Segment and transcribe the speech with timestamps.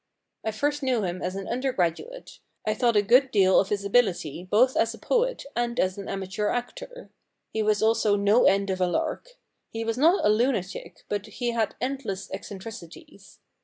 [0.25, 2.39] * I first knew him as an undergraduate.
[2.65, 6.09] I thought a good deal of his ability both as a poet and as an
[6.09, 7.11] amateur actor.
[7.51, 9.33] He was also no end of a lark.
[9.69, 13.37] He was not a lunatic, but he had endless eccentricities.